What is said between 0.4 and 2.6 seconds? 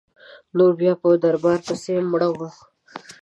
نور بیا په دربار پسي مړه وه.